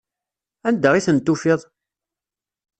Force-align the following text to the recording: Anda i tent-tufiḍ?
Anda 0.67 0.89
i 0.95 1.01
tent-tufiḍ? 1.05 1.61